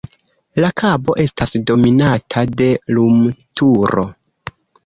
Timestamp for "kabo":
0.81-1.15